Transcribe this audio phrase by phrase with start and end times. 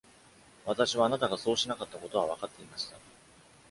[0.65, 2.97] 私はあなたがそうしなかったことは分かっていました。